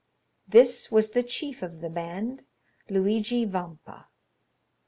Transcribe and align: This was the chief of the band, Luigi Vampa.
This 0.47 0.91
was 0.91 1.11
the 1.11 1.21
chief 1.21 1.61
of 1.61 1.79
the 1.79 1.87
band, 1.91 2.43
Luigi 2.89 3.45
Vampa. 3.45 4.07